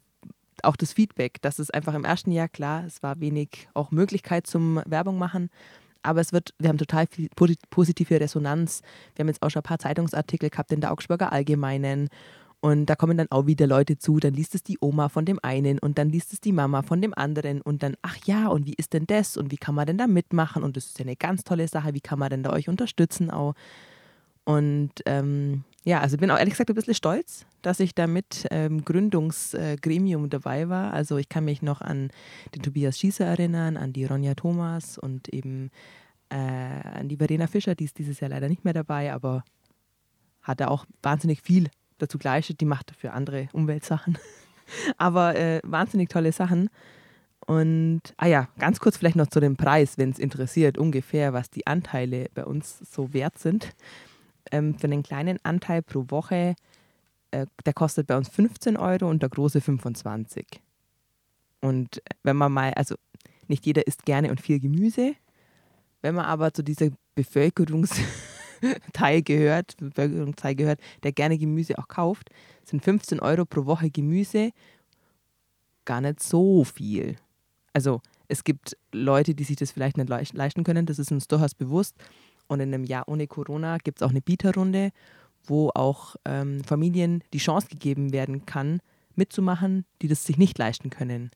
[0.63, 4.47] auch das Feedback, das ist einfach im ersten Jahr klar, es war wenig auch Möglichkeit
[4.47, 5.49] zum Werbung machen,
[6.03, 8.81] aber es wird, wir haben total viel posi- positive Resonanz.
[9.15, 12.09] Wir haben jetzt auch schon ein paar Zeitungsartikel gehabt in der Augsburger Allgemeinen
[12.65, 15.37] und da kommen dann auch wieder Leute zu, dann liest es die Oma von dem
[15.43, 18.65] einen und dann liest es die Mama von dem anderen und dann, ach ja, und
[18.65, 21.05] wie ist denn das und wie kann man denn da mitmachen und das ist ja
[21.05, 23.53] eine ganz tolle Sache, wie kann man denn da euch unterstützen auch.
[24.45, 28.47] Und ähm, ja, also bin auch ehrlich gesagt ein bisschen stolz, dass ich da mit
[28.49, 30.91] ähm, Gründungsgremium dabei war.
[30.91, 32.09] Also ich kann mich noch an
[32.55, 35.69] den Tobias Schießer erinnern, an die Ronja Thomas und eben
[36.29, 39.43] äh, an die Verena Fischer, die ist dieses Jahr leider nicht mehr dabei, aber
[40.41, 42.61] hat da auch wahnsinnig viel dazu geleistet.
[42.61, 44.17] Die macht dafür andere Umweltsachen.
[44.97, 46.69] aber äh, wahnsinnig tolle Sachen.
[47.45, 51.49] Und, ah ja, ganz kurz vielleicht noch zu dem Preis, wenn es interessiert, ungefähr, was
[51.51, 53.75] die Anteile bei uns so wert sind.
[54.51, 56.55] Ähm, für einen kleinen Anteil pro Woche,
[57.31, 60.61] äh, der kostet bei uns 15 Euro und der große 25.
[61.61, 62.95] Und wenn man mal, also
[63.47, 65.15] nicht jeder isst gerne und viel Gemüse,
[66.01, 66.89] wenn man aber zu dieser
[68.61, 72.29] Bevölkerungsteil gehört, Bevölkerungsteil gehört, der gerne Gemüse auch kauft,
[72.63, 74.51] sind 15 Euro pro Woche Gemüse
[75.85, 77.15] gar nicht so viel.
[77.73, 81.27] Also es gibt Leute, die sich das vielleicht nicht leis- leisten können, das ist uns
[81.27, 81.95] durchaus bewusst.
[82.47, 84.91] Und in einem Jahr ohne Corona gibt es auch eine Bieterrunde,
[85.43, 88.79] wo auch ähm, Familien die Chance gegeben werden kann,
[89.15, 91.31] mitzumachen, die das sich nicht leisten können.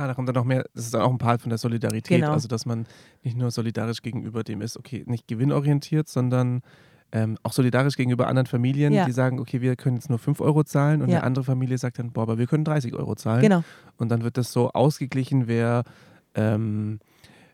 [0.00, 2.20] Ah, da kommt dann noch mehr, das ist dann auch ein Part von der Solidarität,
[2.22, 2.32] Genau.
[2.32, 2.86] also dass man
[3.22, 6.62] nicht nur solidarisch gegenüber dem ist, okay, nicht gewinnorientiert, sondern
[7.12, 9.04] ähm, auch solidarisch gegenüber anderen Familien, Ja.
[9.04, 11.18] die sagen, okay, wir können jetzt nur 5 Euro zahlen und Ja.
[11.18, 13.42] eine andere Familie sagt dann, boah, aber wir können 30 Euro zahlen.
[13.42, 13.62] Genau.
[13.98, 15.82] Und dann wird das so ausgeglichen, wer,
[16.34, 17.00] ähm,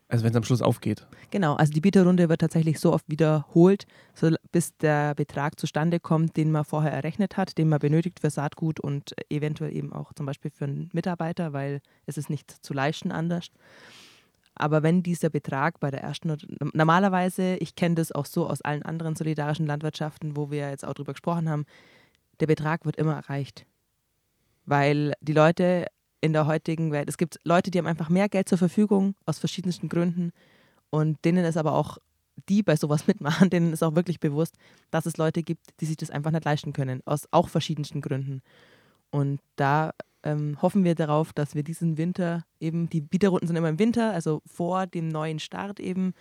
[0.09, 1.05] also wenn es am Schluss aufgeht.
[1.31, 6.37] Genau, also die Bieterrunde wird tatsächlich so oft wiederholt, so, bis der Betrag zustande kommt,
[6.37, 10.25] den man vorher errechnet hat, den man benötigt für Saatgut und eventuell eben auch zum
[10.25, 13.47] Beispiel für einen Mitarbeiter, weil es ist nicht zu leisten anders.
[14.55, 16.35] Aber wenn dieser Betrag bei der ersten,
[16.73, 20.93] normalerweise, ich kenne das auch so aus allen anderen solidarischen Landwirtschaften, wo wir jetzt auch
[20.93, 21.65] drüber gesprochen haben,
[22.39, 23.65] der Betrag wird immer erreicht.
[24.65, 25.87] Weil die Leute
[26.21, 29.39] in der heutigen Welt, es gibt Leute, die haben einfach mehr Geld zur Verfügung aus
[29.39, 30.31] verschiedensten Gründen
[30.89, 31.97] und denen ist aber auch,
[32.49, 34.55] die bei sowas mitmachen, denen ist auch wirklich bewusst,
[34.91, 38.41] dass es Leute gibt, die sich das einfach nicht leisten können, aus auch verschiedensten Gründen.
[39.09, 39.91] Und da
[40.23, 44.11] ähm, hoffen wir darauf, dass wir diesen Winter eben, die Bieterrunden sind immer im Winter,
[44.13, 46.13] also vor dem neuen Start eben.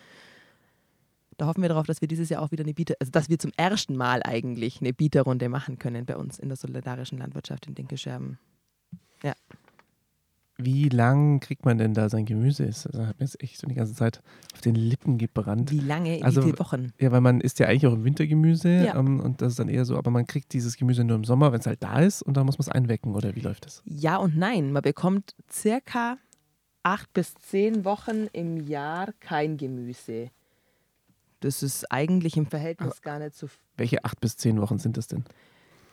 [1.37, 3.39] Da hoffen wir darauf, dass wir dieses Jahr auch wieder eine Bieter, also dass wir
[3.39, 7.75] zum ersten Mal eigentlich eine Bieterrunde machen können bei uns in der solidarischen Landwirtschaft in
[7.75, 8.39] Dinkelscherben.
[10.59, 12.65] Wie lang kriegt man denn da sein Gemüse?
[12.67, 14.23] Das hat mir jetzt echt so die ganze Zeit
[14.55, 15.71] auf den Lippen gebrannt.
[15.71, 16.93] Wie lange, Also- wie viele Wochen?
[16.99, 18.97] Ja, weil man isst ja eigentlich auch im Winter Gemüse Ja.
[18.99, 21.53] ähm, und das ist dann eher so, aber man kriegt dieses Gemüse nur im Sommer,
[21.53, 23.83] wenn es halt da ist und dann muss man es einwecken oder wie läuft das?
[23.85, 24.73] Ja und nein.
[24.73, 26.17] Man bekommt circa
[26.83, 30.31] acht bis zehn Wochen im Jahr kein Gemüse.
[31.41, 33.49] Das ist eigentlich im Verhältnis gar nicht so.
[33.77, 35.25] Welche acht bis zehn Wochen sind das denn?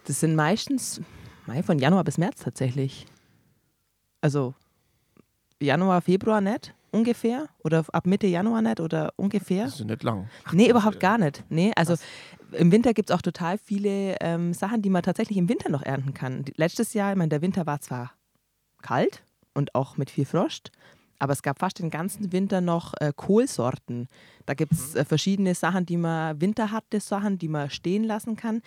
[0.06, 1.02] Das sind meistens
[1.48, 3.06] Mai, von Januar bis März tatsächlich.
[4.24, 4.54] Also
[5.60, 9.66] Januar, Februar nicht ungefähr oder ab Mitte Januar nicht oder ungefähr.
[9.66, 10.30] Das ist nicht lang.
[10.54, 11.44] Nee, überhaupt gar nicht.
[11.50, 11.96] Nee, also
[12.54, 15.82] im Winter gibt es auch total viele ähm, Sachen, die man tatsächlich im Winter noch
[15.82, 16.46] ernten kann.
[16.56, 18.14] Letztes Jahr, ich meine, der Winter war zwar
[18.82, 20.72] kalt und auch mit viel Frost,
[21.24, 24.10] aber es gab fast den ganzen Winter noch äh, Kohlsorten.
[24.46, 28.62] Da gibt es äh, verschiedene Sachen, die man, winterharte Sachen, die man stehen lassen kann.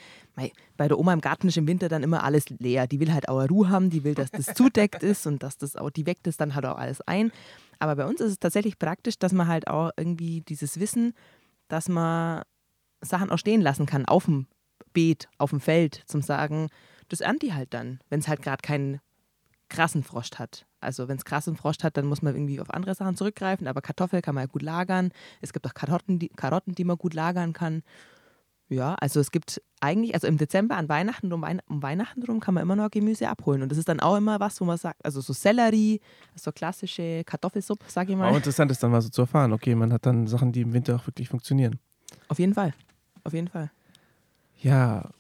[0.78, 2.86] Bei der Oma im Garten ist im Winter dann immer alles leer.
[2.86, 5.76] Die will halt auch Ruhe haben, die will, dass das zudeckt ist und dass das
[5.76, 7.30] auch, die weckt es dann halt auch alles ein.
[7.78, 11.12] Aber bei uns ist es tatsächlich praktisch, dass man halt auch irgendwie dieses Wissen,
[11.68, 12.42] dass man
[13.02, 14.46] Sachen auch stehen lassen kann auf dem
[14.94, 16.70] Beet, auf dem Feld, zum sagen,
[17.10, 19.02] das ernte ich halt dann, wenn es halt gerade keinen
[19.68, 20.64] krassen Frost hat.
[20.86, 23.82] Also wenn es krassen Frost hat, dann muss man irgendwie auf andere Sachen zurückgreifen, aber
[23.82, 25.10] Kartoffel kann man ja gut lagern.
[25.40, 27.82] Es gibt auch Karotten, die, Karotten, die man gut lagern kann.
[28.68, 32.40] Ja, also es gibt eigentlich, also im Dezember an Weihnachten, um, Wein, um Weihnachten rum
[32.40, 33.62] kann man immer noch Gemüse abholen.
[33.62, 36.00] Und das ist dann auch immer was, wo man sagt, also so Sellerie,
[36.34, 38.30] so klassische Kartoffelsuppe, sag ich mal.
[38.30, 40.72] Auch interessant ist dann mal so zu erfahren, okay, man hat dann Sachen, die im
[40.72, 41.78] Winter auch wirklich funktionieren.
[42.28, 42.74] Auf jeden Fall.
[43.22, 43.70] Auf jeden Fall.
[44.62, 45.10] Ja,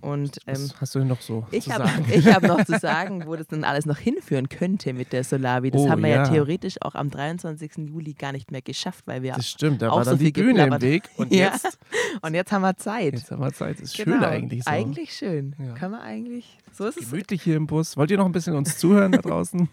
[0.00, 2.34] Und ähm, was hast du denn noch so ich zu habe sagen?
[2.34, 5.70] hab noch zu sagen, wo das dann alles noch hinführen könnte mit der Solavi.
[5.70, 6.16] Das Oh, haben wir ja.
[6.24, 6.28] ja.
[6.28, 7.72] theoretisch auch am 23.
[7.88, 9.34] Juli gar nicht mehr geschafft, weil wir.
[9.34, 10.80] Das stimmt, da auch war so dann die Bühne im.
[10.82, 11.52] Weg und Ja.
[11.52, 11.78] jetzt,
[12.22, 13.14] Und jetzt haben wir Zeit.
[13.14, 13.76] jetzt haben wir Zeit.
[13.80, 14.16] Das ist Genau.
[14.16, 14.70] schön eigentlich so.
[14.70, 15.54] Eigentlich schön.
[15.58, 15.74] Ja.
[15.74, 16.56] Kann man eigentlich.
[16.72, 17.10] So ist es.
[17.10, 17.96] Gemütlich hier im Bus.
[17.96, 19.68] Wollt ihr noch ein bisschen uns zuhören da draußen?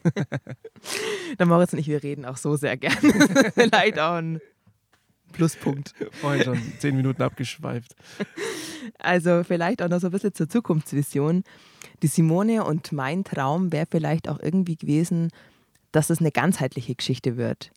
[1.40, 2.94] Der Moritz und ich, wir reden auch so sehr gern.
[3.54, 4.42] Vielleicht auch ein
[5.38, 5.94] Pluspunkt.
[6.12, 7.96] Vorhin schon zehn Minuten abgeschweift.
[9.00, 11.44] Also vielleicht auch noch so ein bisschen zur Zukunftsvision.
[12.04, 15.30] Die Simone und mein Traum wäre vielleicht auch irgendwie gewesen,
[15.92, 17.72] dass es eine ganzheitliche Geschichte wird.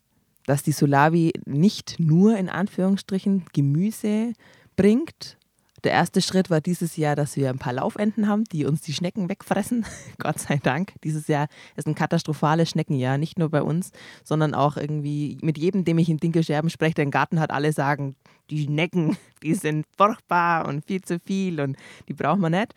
[0.45, 4.33] Dass die Solavi nicht nur in Anführungsstrichen Gemüse
[4.75, 5.37] bringt.
[5.83, 8.93] Der erste Schritt war dieses Jahr, dass wir ein paar Laufenten haben, die uns die
[8.93, 9.85] Schnecken wegfressen.
[10.19, 10.93] Gott sei Dank.
[11.03, 13.91] Dieses Jahr ist ein katastrophales Schneckenjahr, nicht nur bei uns,
[14.23, 17.73] sondern auch irgendwie mit jedem, dem ich in Dinkelscherben spreche, der einen Garten hat, alle
[17.73, 18.15] sagen,
[18.51, 22.75] die Schnecken, die sind furchtbar und viel zu viel und die brauchen wir nicht.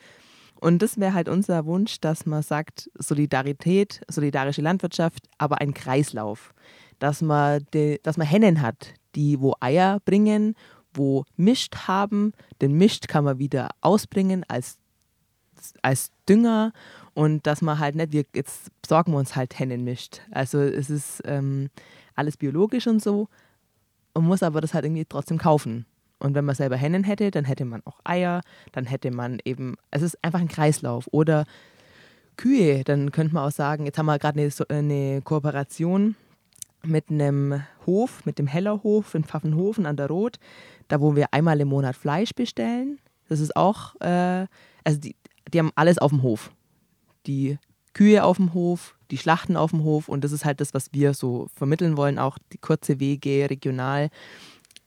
[0.60, 6.54] Und das wäre halt unser Wunsch, dass man sagt, Solidarität, solidarische Landwirtschaft, aber ein Kreislauf.
[6.98, 10.54] Dass man, de, dass man Hennen hat, die wo Eier bringen,
[10.94, 12.32] wo Mischt haben.
[12.62, 14.78] Den Mischt kann man wieder ausbringen als,
[15.82, 16.72] als Dünger
[17.14, 20.20] und dass man halt nicht, wir, jetzt sorgen wir uns halt Hennen mischt.
[20.30, 21.70] Also es ist ähm,
[22.14, 23.28] alles biologisch und so,
[24.14, 25.86] man muss aber das halt irgendwie trotzdem kaufen.
[26.20, 28.40] Und wenn man selber Hennen hätte, dann hätte man auch Eier,
[28.72, 31.06] dann hätte man eben, es ist einfach ein Kreislauf.
[31.10, 31.44] Oder
[32.36, 36.16] Kühe, dann könnte man auch sagen, jetzt haben wir gerade eine, so- eine Kooperation
[36.86, 40.38] mit einem Hof, mit dem Hellerhof in Pfaffenhofen an der Rot,
[40.88, 42.98] da wo wir einmal im Monat Fleisch bestellen.
[43.28, 44.46] Das ist auch, äh,
[44.84, 45.16] also die,
[45.52, 46.52] die haben alles auf dem Hof.
[47.26, 47.58] Die
[47.94, 50.92] Kühe auf dem Hof, die Schlachten auf dem Hof und das ist halt das, was
[50.92, 54.10] wir so vermitteln wollen, auch die kurze Wege, regional.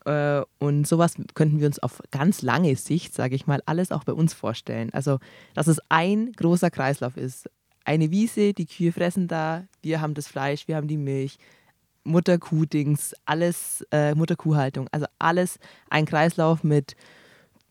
[0.05, 4.03] Äh, Und sowas könnten wir uns auf ganz lange Sicht, sage ich mal, alles auch
[4.03, 4.91] bei uns vorstellen.
[4.93, 5.19] Also,
[5.53, 7.49] dass es ein großer Kreislauf ist.
[7.85, 11.37] Eine Wiese, die Kühe fressen da, wir haben das Fleisch, wir haben die Milch,
[12.07, 14.87] Mutterkuh-Dings, alles äh, Mutterkuhhaltung.
[14.91, 16.95] Also alles ein Kreislauf mit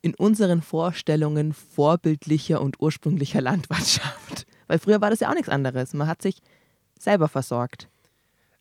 [0.03, 4.47] in unseren Vorstellungen vorbildlicher und ursprünglicher Landwirtschaft.
[4.69, 5.95] Weil früher war das ja auch nichts anderes.
[5.95, 6.39] Man hat sich
[6.99, 7.89] selber versorgt.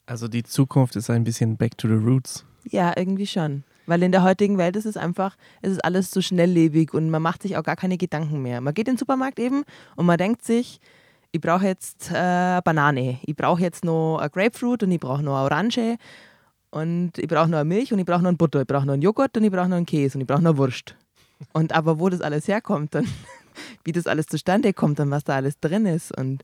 [0.05, 2.45] Also die Zukunft ist ein bisschen back to the roots.
[2.63, 3.63] Ja, irgendwie schon.
[3.85, 7.21] Weil in der heutigen Welt ist es einfach, es ist alles so schnelllebig und man
[7.21, 8.61] macht sich auch gar keine Gedanken mehr.
[8.61, 9.63] Man geht in den Supermarkt eben
[9.95, 10.79] und man denkt sich,
[11.35, 15.35] ich brauche jetzt äh, Banane, ich brauche jetzt noch ein Grapefruit und ich brauche noch
[15.35, 15.97] eine Orange
[16.69, 18.93] und ich brauche noch eine Milch und ich brauche noch einen Butter, ich brauche noch
[18.93, 20.95] einen Joghurt und ich brauche noch einen Käse und ich brauche noch Wurst.
[21.51, 23.05] Und aber wo das alles herkommt, dann
[23.83, 26.41] wie das alles zustande kommt und was da alles drin ist und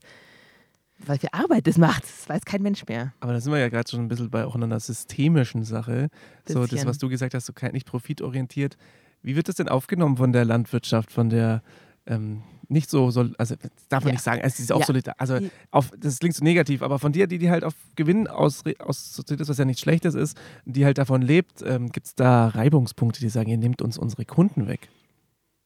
[0.98, 3.14] was für Arbeit das macht, das weiß kein Mensch mehr.
[3.20, 6.10] Aber da sind wir ja gerade schon ein bisschen bei auch einer systemischen Sache.
[6.46, 6.86] So, das, Bisschen.
[6.86, 8.76] was du gesagt hast, so nicht profitorientiert.
[9.22, 11.62] Wie wird das denn aufgenommen von der Landwirtschaft, von der
[12.06, 14.12] ähm, nicht so, sol- also das darf man Ja.
[14.14, 14.86] nicht sagen, es ist auch Ja.
[14.86, 17.74] solidar, also Die- auf, das klingt so negativ, aber von dir, die, die halt auf
[17.96, 22.06] Gewinn aus, aus das, was ja nichts Schlechtes ist, die halt davon lebt, ähm, gibt
[22.06, 24.88] es da Reibungspunkte, die sagen, ihr nehmt uns unsere Kunden weg.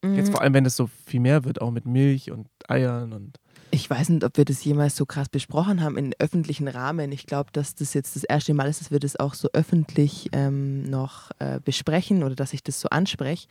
[0.05, 0.33] Jetzt Mhm.
[0.33, 3.39] vor allem, wenn es so viel mehr wird, auch mit Milch und Eiern und
[3.73, 7.11] Ich weiß nicht, ob wir das jemals so krass besprochen haben im öffentlichen Rahmen.
[7.11, 10.29] Ich glaube, dass das jetzt das erste Mal ist, dass wir das auch so öffentlich
[10.33, 13.49] ähm, noch äh, besprechen oder dass ich das so anspreche.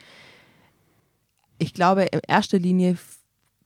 [1.58, 2.98] Ich glaube, in erster Linie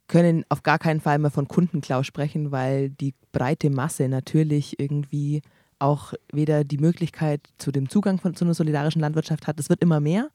[0.07, 5.41] können auf gar keinen Fall mehr von Kundenklau sprechen, weil die breite Masse natürlich irgendwie
[5.77, 9.59] auch weder die Möglichkeit zu dem Zugang von, zu einer solidarischen Landwirtschaft hat.
[9.59, 10.29] Es wird immer mehr,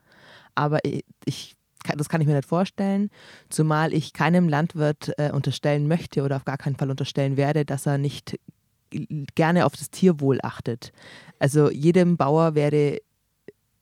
[0.55, 0.79] aber
[1.25, 1.55] ich,
[1.97, 3.11] das kann ich mir nicht vorstellen.
[3.51, 7.87] Zumal ich keinem Landwirt äh, unterstellen möchte oder auf gar keinen Fall unterstellen werde, dass
[7.87, 8.39] er nicht
[9.35, 10.93] gerne auf das Tierwohl achtet.
[11.39, 13.01] Also jedem Bauer wäre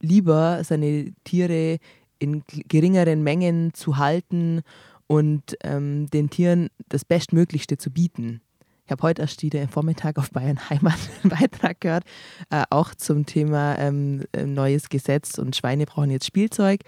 [0.00, 1.78] lieber, seine Tiere
[2.22, 4.62] in geringeren Mengen zu halten
[5.08, 8.40] und ähm, den Tieren das Bestmöglichste zu bieten.
[8.86, 12.04] Ich habe heute erst wieder im Vormittag auf Bayern Heimat einen Beitrag gehört,
[12.50, 16.80] äh, auch zum Thema ähm, äh, neues Gesetz und Schweine brauchen jetzt Spielzeug.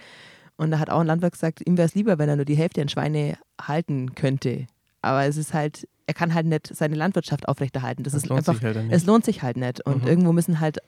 [0.56, 2.56] Und da hat auch ein Landwirt gesagt, ihm wäre es lieber, wenn er nur die
[2.56, 4.66] Hälfte an Schweine halten könnte.
[5.02, 8.04] Aber es ist halt, er kann halt nicht seine Landwirtschaft aufrechterhalten.
[8.04, 9.84] Das, das ist lohnt einfach, sich halt es lohnt sich halt nicht.
[9.84, 10.08] Und Mhm.
[10.08, 10.78] irgendwo müssen halt,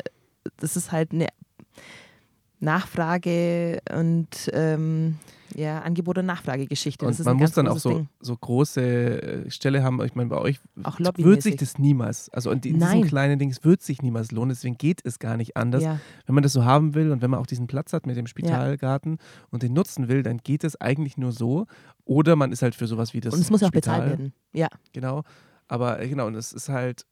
[0.58, 1.26] das ist halt eine
[2.66, 5.16] Nachfrage und ähm,
[5.54, 7.06] ja, Angebot- und Nachfragegeschichte.
[7.06, 8.08] Und man muss dann auch so, Ding.
[8.20, 8.82] so große
[9.46, 10.02] äh, Stelle haben.
[10.04, 10.60] Ich meine, bei euch
[11.16, 12.96] wird sich das niemals, also in, in Nein.
[12.96, 15.82] diesem kleinen Ding, es wird sich niemals lohnen, deswegen geht es gar nicht anders.
[15.82, 18.16] Ja, Wenn man das so haben will und wenn man auch diesen Platz hat mit
[18.16, 19.18] dem Spitalgarten
[19.50, 21.66] und den nutzen will, dann geht es eigentlich nur so.
[22.04, 24.10] Oder man ist halt für sowas wie das und es muss ja auch Spital, bezahlt
[24.18, 24.32] werden.
[24.52, 25.22] Ja, Genau.
[25.68, 27.06] Aber äh, genau, und es ist halt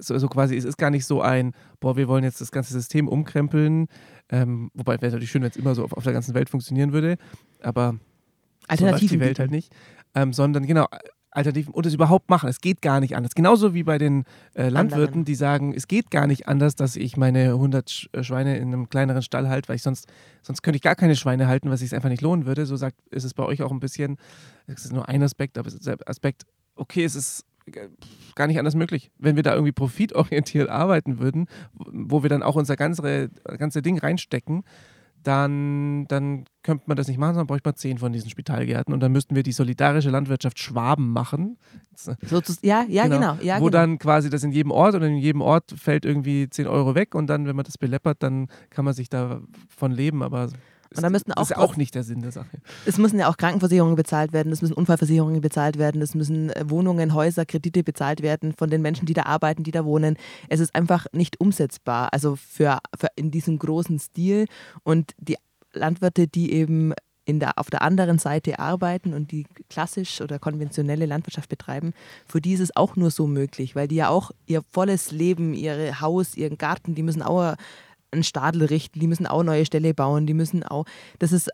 [0.00, 2.72] so, so quasi, es ist gar nicht so ein, boah, wir wollen jetzt das ganze
[2.72, 3.88] System umkrempeln.
[4.30, 6.92] Ähm, wobei wäre natürlich schön, wenn es immer so auf, auf der ganzen Welt funktionieren
[6.92, 7.16] würde.
[7.60, 7.98] Aber so
[8.68, 9.72] Alternativen die Welt halt nicht.
[10.14, 10.86] Ähm, sondern genau,
[11.30, 12.48] Alternativen und es überhaupt machen.
[12.48, 13.34] Es geht gar nicht anders.
[13.34, 15.24] Genauso wie bei den äh, Landwirten, Anderen.
[15.24, 18.68] die sagen, es geht gar nicht anders, dass ich meine 100 Sch äh, Schweine in
[18.68, 20.08] einem kleineren Stall halte, weil ich sonst,
[20.42, 22.66] sonst könnte ich gar keine Schweine halten, was sich einfach nicht lohnen würde.
[22.66, 24.18] So sagt, ist es bei euch auch ein bisschen,
[24.66, 27.44] es ist nur ein Aspekt, aber es ist der Aspekt, okay, es ist
[28.34, 29.10] gar nicht anders möglich.
[29.18, 33.98] Wenn wir da irgendwie profitorientiert arbeiten würden, wo wir dann auch unser ganze, ganze Ding
[33.98, 34.64] reinstecken,
[35.22, 39.00] dann, dann könnte man das nicht machen, sondern bräuchte man zehn von diesen Spitalgärten und
[39.00, 41.58] dann müssten wir die solidarische Landwirtschaft Schwaben machen.
[41.94, 42.14] So
[42.62, 43.36] ja, ja, genau.
[43.40, 43.70] ja, wo genau.
[43.70, 47.14] dann quasi das in jedem Ort und in jedem Ort fällt irgendwie 10 Euro weg
[47.14, 50.48] und dann, wenn man das beleppert, dann kann man sich davon leben, aber
[50.96, 52.58] Und da müssten das auch ist ja drauf- auch nicht der Sinn der Sache.
[52.86, 56.64] Es müssen ja auch Krankenversicherungen bezahlt werden, es müssen Unfallversicherungen bezahlt werden, es müssen äh,
[56.68, 60.16] Wohnungen, Häuser, Kredite bezahlt werden von den Menschen, die da arbeiten, die da wohnen.
[60.48, 64.46] Es ist einfach nicht umsetzbar, also für, für in diesem großen Stil.
[64.82, 65.36] Und die
[65.72, 66.92] Landwirte, die eben
[67.24, 71.92] in der, auf der anderen Seite arbeiten und die klassisch oder konventionelle Landwirtschaft betreiben,
[72.26, 75.54] für die ist es auch nur so möglich, weil die ja auch ihr volles Leben,
[75.54, 77.54] ihr Haus, ihren Garten, die müssen auch
[78.12, 80.84] einen Stadel richten, die müssen auch neue Ställe bauen, die müssen auch,
[81.18, 81.50] das ist,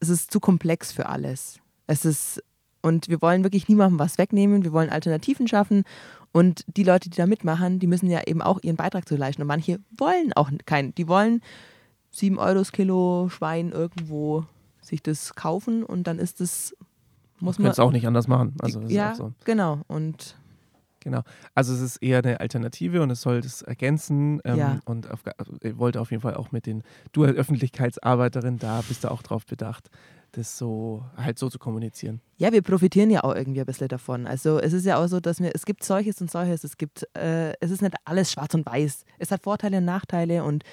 [0.00, 1.58] es ist zu komplex für alles.
[1.86, 2.42] Es ist,
[2.82, 5.84] und wir wollen wirklich niemandem was wegnehmen, wir wollen Alternativen schaffen
[6.32, 9.42] und die Leute, die da mitmachen, die müssen ja eben auch ihren Beitrag zu leisten
[9.42, 11.40] und manche wollen auch keinen, die wollen
[12.10, 14.44] 7 Euro das Kilo Schwein irgendwo
[14.80, 16.76] sich das kaufen und dann ist es,
[17.40, 18.54] muss Man es auch nicht anders machen.
[18.60, 19.32] Also das ja, so.
[19.44, 19.82] genau.
[19.86, 20.36] Und
[21.00, 21.22] Genau.
[21.54, 24.40] Also es ist eher eine Alternative und es soll das ergänzen.
[24.44, 24.80] Ähm, Ja.
[24.84, 26.82] Und auf, also ich wollte auf jeden Fall auch mit den,
[27.12, 29.90] du als Öffentlichkeitsarbeiterin, da bist du auch drauf bedacht,
[30.32, 32.20] das so halt so zu kommunizieren.
[32.36, 34.26] Ja, wir profitieren ja auch irgendwie ein bisschen davon.
[34.26, 37.06] Also es ist ja auch so, dass wir, es gibt solches und solches, es gibt,
[37.16, 39.04] äh, es ist nicht alles schwarz und weiß.
[39.18, 40.64] Es hat Vorteile und Nachteile und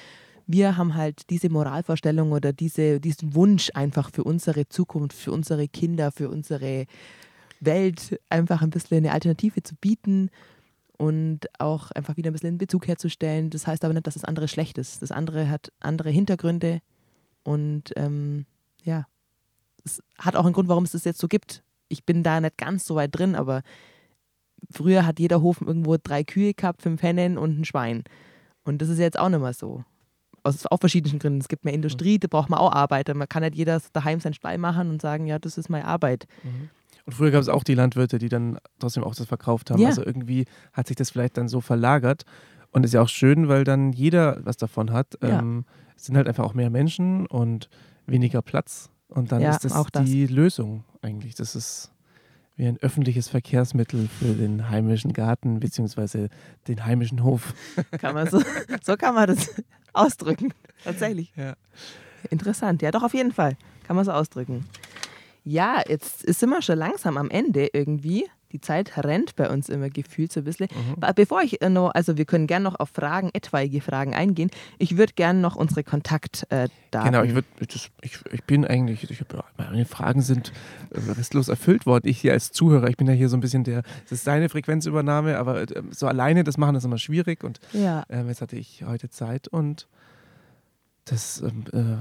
[0.48, 5.68] wir haben halt diese Moralvorstellung oder diese, diesen Wunsch einfach für unsere Zukunft, für unsere
[5.68, 6.86] Kinder, für unsere
[7.60, 10.30] Welt einfach ein bisschen eine Alternative zu bieten
[10.98, 13.50] und auch einfach wieder ein bisschen einen Bezug herzustellen.
[13.50, 15.02] Das heißt aber nicht, dass das andere schlecht ist.
[15.02, 16.82] Das andere hat andere Hintergründe
[17.44, 18.46] und ähm,
[18.84, 19.06] ja,
[19.84, 21.64] es hat auch einen Grund, warum es das jetzt so gibt.
[21.90, 23.62] Ich bin da nicht ganz so weit drin, aber
[24.72, 28.04] früher hat jeder Hof irgendwo drei Kühe gehabt, fünf Hennen und ein Schwein.
[28.64, 29.84] Und das ist jetzt auch nicht mehr so.
[30.44, 31.40] Aus auch verschiedenen Gründen.
[31.40, 33.14] Es gibt mehr Industrie, da braucht man auch Arbeiter.
[33.14, 36.28] Man kann nicht jeder daheim seinen Stall machen und sagen, ja, das ist meine Arbeit.
[37.06, 39.82] Und früher gab es auch die Landwirte, die dann trotzdem auch das verkauft haben.
[39.82, 39.90] Ja.
[39.90, 42.24] Also irgendwie hat sich das vielleicht dann so verlagert.
[42.72, 45.18] Und ist ja auch schön, weil dann jeder was davon hat.
[45.22, 45.40] Ja.
[45.40, 45.66] Ähm,
[45.96, 47.70] es sind halt einfach auch mehr Menschen und
[48.06, 48.90] weniger Platz.
[49.08, 50.04] Und dann Ja, ist das, auch das.
[50.06, 51.36] die Lösung eigentlich.
[51.36, 51.92] Das ist
[52.58, 56.30] wie ein öffentliches Verkehrsmittel für den heimischen Garten beziehungsweise
[56.68, 57.54] den heimischen Hof.
[58.00, 58.42] Kann man so,
[58.84, 59.54] so kann man das
[59.94, 60.54] ausdrücken.
[60.84, 61.34] Tatsächlich.
[61.36, 61.56] Ja.
[62.30, 62.82] Interessant.
[62.82, 63.58] Ja, doch, auf jeden Fall.
[63.84, 64.66] Kann man so ausdrücken.
[65.48, 68.26] Ja, jetzt sind wir schon langsam am Ende irgendwie.
[68.52, 70.68] Die Zeit rennt bei uns immer gefühlt so ein bisschen.
[70.98, 74.50] Be- Bevor ich äh, noch, also wir können gerne noch auf Fragen, etwaige Fragen eingehen.
[74.80, 76.72] Ich würde gerne noch unsere Kontaktdaten.
[76.92, 77.92] Genau, ich, würd, ich,
[78.32, 79.24] ich, bin eigentlich, ich
[79.58, 80.52] meine Fragen sind
[80.92, 82.08] äh, restlos erfüllt worden.
[82.08, 84.48] Ich hier als Zuhörer, ich bin ja hier so ein bisschen der, das ist deine
[84.50, 88.56] Frequenzübernahme, aber äh, so alleine das machen ist immer schwierig und Ja, ähm, jetzt hatte
[88.56, 89.88] ich heute Zeit und
[91.06, 91.98] das, ähm, äh,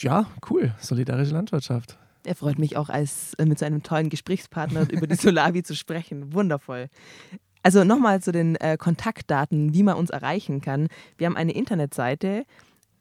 [0.00, 1.98] ja, cool, solidarische Landwirtschaft.
[2.24, 5.74] Er freut mich auch, als äh, mit so einem tollen Gesprächspartner über die Solavi zu
[5.74, 6.34] sprechen.
[6.34, 6.88] Wundervoll.
[7.62, 10.88] Also nochmal zu den äh, Kontaktdaten, wie man uns erreichen kann.
[11.18, 12.44] Wir haben eine Internetseite,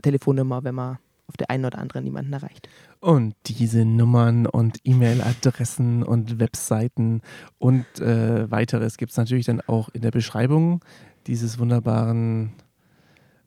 [0.03, 0.99] Telefonnummer, wenn man
[1.31, 2.69] auf der einen oder anderen niemanden erreicht.
[2.99, 7.23] Und diese Nummern und E-Mail-Adressen und Webseiten
[7.59, 10.85] und äh, weiteres gibt es natürlich dann auch in der Beschreibung
[11.29, 12.53] dieses wunderbaren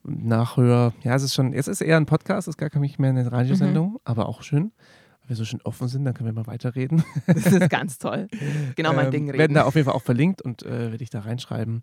[0.02, 0.94] Nachhör.
[1.02, 3.30] Ja, es ist schon, es ist eher ein Podcast, es ist gar nicht mehr eine
[3.30, 3.98] Radiosendung, mhm.
[4.04, 4.72] aber auch schön.
[5.20, 7.04] Wenn wir so schön offen sind, dann können wir mal weiterreden.
[7.26, 8.28] Das ist ganz toll.
[8.76, 9.26] Genau mein ähm, Ding.
[9.26, 9.38] Reden.
[9.38, 11.82] Werden da auf jeden Fall auch verlinkt und äh, werde ich da reinschreiben.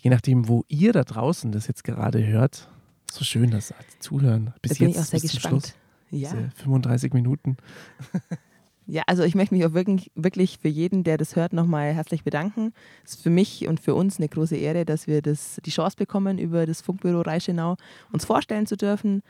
[0.00, 2.68] Je nachdem, wo ihr da draußen das jetzt gerade hört.
[3.10, 4.54] So schön, dass zuhören.
[4.62, 5.62] Bis da bin jetzt ich auch sehr bis gespannt.
[5.62, 5.74] Schluss.
[6.10, 6.30] Ja.
[6.30, 7.56] Diese 35 Minuten.
[8.86, 12.24] Ja, also ich möchte mich auch wirklich, wirklich für jeden, der das hört, nochmal herzlich
[12.24, 12.72] bedanken.
[13.04, 15.96] Es ist für mich und für uns eine große Ehre, dass wir das, die Chance
[15.96, 17.76] bekommen, über das Funkbüro Reichenau
[18.10, 19.22] uns vorstellen zu dürfen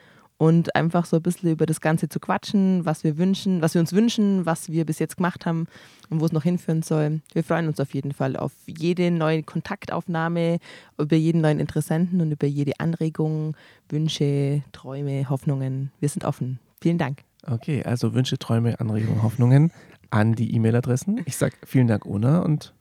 [0.42, 3.80] und einfach so ein bisschen über das Ganze zu quatschen, was wir wünschen, was wir
[3.80, 5.68] uns wünschen, was wir bis jetzt gemacht haben
[6.10, 7.20] und wo es noch hinführen soll.
[7.32, 10.58] Wir freuen uns auf jeden Fall auf jede neue Kontaktaufnahme,
[10.98, 13.56] über jeden neuen Interessenten und über jede Anregung,
[13.88, 15.92] Wünsche, Träume, Hoffnungen.
[16.00, 16.58] Wir sind offen.
[16.80, 17.20] Vielen Dank.
[17.46, 19.70] Okay, also Wünsche, Träume, Anregungen, Hoffnungen
[20.10, 21.20] an die E-Mail-Adressen.
[21.24, 22.74] Ich sage vielen Dank, Ona, und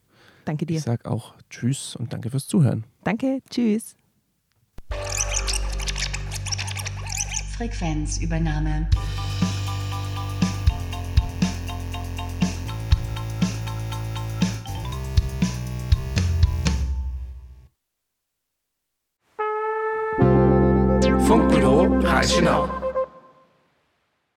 [0.46, 0.78] danke dir.
[0.78, 2.86] Ich sage auch Tschüss und danke fürs Zuhören.
[3.04, 3.96] Danke, Tschüss.
[7.62, 8.90] Frequenzübernahme.
[21.28, 22.81] Funkbüro Reichenau.